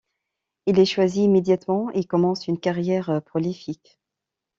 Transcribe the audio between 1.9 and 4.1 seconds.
et commence une carrière prolifique.